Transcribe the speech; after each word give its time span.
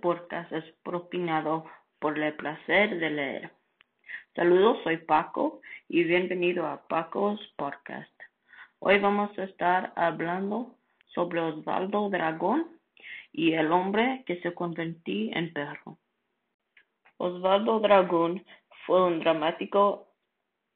podcast 0.00 0.50
es 0.50 0.64
propinado 0.82 1.66
por 1.98 2.18
el 2.18 2.32
placer 2.36 2.98
de 2.98 3.10
leer. 3.10 3.50
Saludos, 4.34 4.78
soy 4.82 4.96
Paco 4.96 5.60
y 5.90 6.04
bienvenido 6.04 6.66
a 6.66 6.88
Paco's 6.88 7.38
Podcast. 7.56 8.10
Hoy 8.78 8.98
vamos 8.98 9.38
a 9.38 9.44
estar 9.44 9.92
hablando 9.94 10.74
sobre 11.14 11.40
Osvaldo 11.40 12.08
Dragón 12.08 12.80
y 13.30 13.52
el 13.52 13.70
hombre 13.70 14.24
que 14.26 14.40
se 14.40 14.54
convirtió 14.54 15.36
en 15.36 15.52
perro. 15.52 15.98
Osvaldo 17.18 17.80
Dragón 17.80 18.42
fue 18.86 19.04
un 19.04 19.20
dramático 19.20 20.08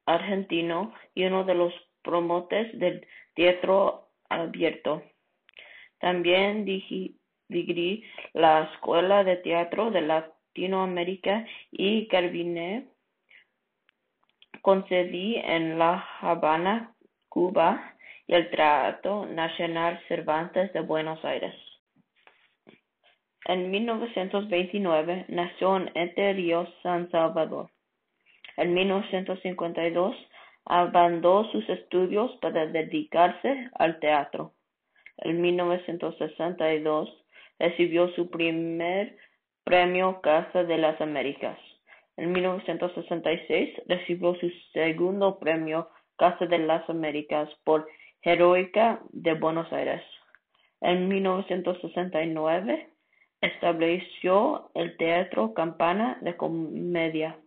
argentino 0.04 0.93
y 1.14 1.24
uno 1.24 1.44
de 1.44 1.54
los 1.54 1.72
promotores 2.02 2.79
del 2.79 3.07
teatro 3.35 4.11
abierto. 4.29 5.02
También 5.99 6.66
dirigí 7.52 8.04
la 8.32 8.70
Escuela 8.72 9.22
de 9.24 9.36
Teatro 9.36 9.90
de 9.90 10.00
Latinoamérica 10.00 11.46
y 11.70 12.08
Caribbean 12.08 12.88
concedí 14.62 15.36
en 15.36 15.79
La 15.79 16.04
Habana, 16.20 16.94
Cuba, 17.29 17.94
y 18.26 18.34
el 18.34 18.48
Teatro 18.50 19.26
Nacional 19.26 20.00
Cervantes 20.08 20.72
de 20.72 20.80
Buenos 20.80 21.22
Aires. 21.24 21.54
En 23.46 23.71
1929 23.71 25.26
nació 25.29 25.76
en 25.76 25.90
Entre 25.94 26.54
San 26.82 27.10
Salvador. 27.10 27.71
En 28.57 28.72
1952 28.72 30.14
abandonó 30.64 31.50
sus 31.50 31.68
estudios 31.68 32.30
para 32.41 32.66
dedicarse 32.66 33.68
al 33.74 33.98
teatro. 33.98 34.52
En 35.18 35.40
1962 35.40 37.08
recibió 37.62 38.08
su 38.16 38.28
primer 38.28 39.16
premio 39.62 40.20
Casa 40.20 40.64
de 40.64 40.78
las 40.78 41.00
Américas. 41.00 41.56
En 42.16 42.32
1966 42.32 43.82
recibió 43.86 44.34
su 44.34 44.50
segundo 44.72 45.38
premio 45.38 45.88
Casa 46.16 46.46
de 46.46 46.58
las 46.58 46.90
Américas 46.90 47.48
por 47.62 47.86
Heroica 48.20 49.00
de 49.12 49.34
Buenos 49.34 49.72
Aires. 49.72 50.02
En 50.80 51.06
1969 51.06 52.88
estableció 53.40 54.72
el 54.74 54.96
Teatro 54.96 55.55
Campana 55.55 56.18
de 56.20 56.36
Comedia. 56.36 57.38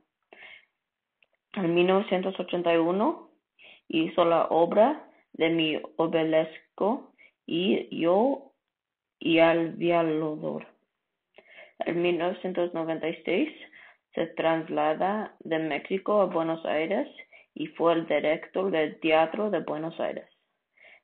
En 1.55 1.73
1981 1.73 3.29
hizo 3.89 4.23
la 4.23 4.45
obra 4.45 5.09
de 5.33 5.49
Mi 5.49 5.81
Obelisco 5.97 7.11
y 7.45 7.99
Yo 7.99 8.53
y 9.19 9.39
al 9.39 9.77
Dialodor. 9.77 10.67
En 11.79 12.01
1996 12.01 13.49
se 14.13 14.27
traslada 14.27 15.35
de 15.39 15.59
México 15.59 16.21
a 16.21 16.25
Buenos 16.25 16.65
Aires 16.65 17.07
y 17.53 17.67
fue 17.67 17.93
el 17.93 18.07
director 18.07 18.71
del 18.71 18.99
Teatro 18.99 19.49
de 19.49 19.59
Buenos 19.59 19.99
Aires. 19.99 20.25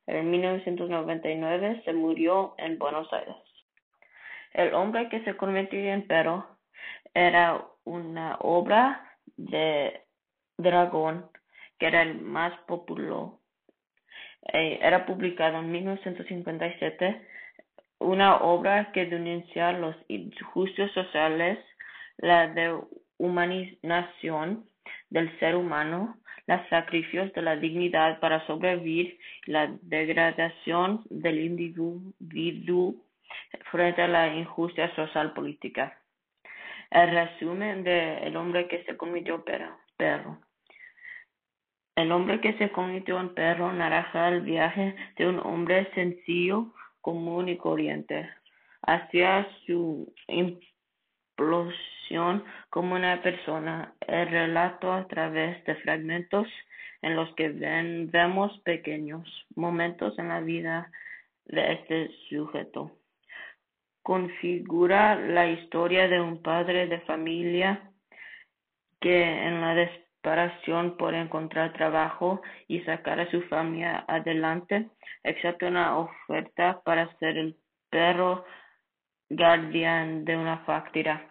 En 0.07 0.31
1999 0.31 1.81
se 1.85 1.93
murió 1.93 2.55
en 2.57 2.77
Buenos 2.77 3.11
Aires. 3.13 3.35
El 4.53 4.73
hombre 4.73 5.09
que 5.09 5.23
se 5.23 5.37
convirtió 5.37 5.79
en 5.79 6.07
perro 6.07 6.45
era 7.13 7.65
una 7.83 8.37
obra 8.39 9.17
de 9.37 10.01
Dragón 10.57 11.29
que 11.81 11.87
era 11.87 12.03
el 12.03 12.21
más 12.21 12.53
popular. 12.67 13.29
Eh, 14.53 14.79
era 14.81 15.05
publicado 15.05 15.59
en 15.59 15.71
1957 15.71 17.27
una 18.01 18.37
obra 18.37 18.91
que 18.91 19.05
denuncia 19.05 19.71
los 19.73 19.95
injusticias 20.07 20.89
sociales, 20.91 21.59
la 22.17 22.47
deshumanización 22.47 24.65
del 25.09 25.37
ser 25.39 25.55
humano, 25.55 26.17
los 26.47 26.67
sacrificios 26.69 27.31
de 27.33 27.43
la 27.43 27.55
dignidad 27.55 28.19
para 28.19 28.45
sobrevivir 28.47 29.19
la 29.45 29.71
degradación 29.83 31.03
del 31.09 31.39
individuo 31.39 32.95
frente 33.71 34.01
a 34.01 34.07
la 34.07 34.33
injusticia 34.33 34.93
social 34.95 35.33
política. 35.33 35.95
El 36.89 37.11
resumen 37.11 37.83
de 37.83 38.17
El 38.25 38.35
hombre 38.35 38.67
que 38.67 38.83
se 38.83 38.97
convirtió 38.97 39.45
perro. 39.45 39.77
El 41.95 42.11
hombre 42.11 42.41
que 42.41 42.57
se 42.57 42.71
convirtió 42.71 43.19
en 43.19 43.35
perro 43.35 43.71
narra 43.71 44.29
el 44.29 44.41
viaje 44.41 44.95
de 45.17 45.27
un 45.27 45.37
hombre 45.39 45.87
sencillo, 45.93 46.73
común 47.01 47.49
y 47.49 47.57
corriente 47.57 48.29
hacia 48.83 49.47
su 49.65 50.13
implosión 50.27 52.43
como 52.69 52.95
una 52.95 53.21
persona. 53.21 53.93
El 54.07 54.29
relato 54.29 54.91
a 54.91 55.07
través 55.07 55.63
de 55.65 55.75
fragmentos 55.75 56.47
en 57.01 57.15
los 57.15 57.33
que 57.35 57.49
vemos 57.49 58.59
pequeños 58.59 59.27
momentos 59.55 60.17
en 60.19 60.29
la 60.29 60.41
vida 60.41 60.91
de 61.45 61.73
este 61.73 62.11
sujeto. 62.29 62.91
Configura 64.03 65.15
la 65.15 65.47
historia 65.47 66.07
de 66.07 66.21
un 66.21 66.41
padre 66.41 66.87
de 66.87 67.01
familia 67.01 67.91
que 68.99 69.23
en 69.23 69.61
la 69.61 69.73
desesperación 70.21 70.97
por 70.97 71.13
encontrar 71.13 71.73
trabajo 71.73 72.41
y 72.67 72.81
sacar 72.81 73.19
a 73.19 73.29
su 73.31 73.41
familia 73.43 74.05
adelante, 74.07 74.89
acepta 75.23 75.67
una 75.67 75.97
oferta 75.97 76.81
para 76.83 77.11
ser 77.17 77.37
el 77.37 77.55
perro 77.89 78.45
guardián 79.29 80.25
de 80.25 80.37
una 80.37 80.59
fábrica. 80.59 81.27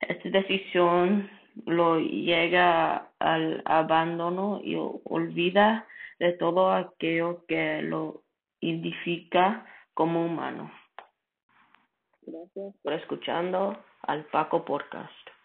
Esta 0.00 0.28
decisión 0.28 1.30
lo 1.66 1.98
llega 1.98 3.08
al 3.18 3.62
abandono 3.64 4.60
y 4.62 4.76
olvida 5.04 5.86
de 6.18 6.32
todo 6.34 6.72
aquello 6.72 7.44
que 7.46 7.82
lo 7.82 8.22
identifica 8.60 9.66
como 9.94 10.24
humano. 10.24 10.70
Gracias 12.22 12.74
por 12.82 12.92
escuchando 12.92 13.76
al 14.02 14.24
Paco 14.26 14.64
Podcast. 14.64 15.37